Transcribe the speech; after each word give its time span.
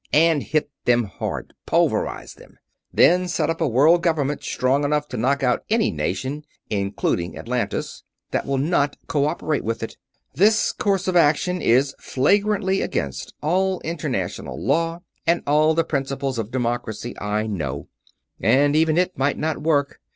And 0.13 0.41
hit 0.41 0.71
them 0.85 1.03
hard 1.03 1.53
pulverize 1.67 2.33
them. 2.33 2.57
Then 2.91 3.27
set 3.27 3.51
up 3.51 3.61
a 3.61 3.67
world 3.67 4.01
government 4.01 4.43
strong 4.43 4.83
enough 4.83 5.07
to 5.09 5.17
knock 5.17 5.43
out 5.43 5.63
any 5.69 5.91
nation 5.91 6.43
including 6.71 7.37
Atlantis 7.37 8.01
that 8.31 8.47
will 8.47 8.57
not 8.57 8.97
cooperate 9.05 9.63
with 9.63 9.83
it. 9.83 9.97
This 10.33 10.71
course 10.71 11.07
of 11.07 11.15
action 11.15 11.61
is 11.61 11.93
flagrantly 11.99 12.81
against 12.81 13.35
all 13.43 13.79
international 13.81 14.59
law 14.59 15.01
and 15.27 15.43
all 15.45 15.75
the 15.75 15.83
principles 15.83 16.39
of 16.39 16.49
democracy, 16.49 17.13
I 17.19 17.45
know; 17.45 17.87
and 18.41 18.75
even 18.75 18.97
it 18.97 19.15
might 19.19 19.37
not 19.37 19.59
work. 19.61 19.99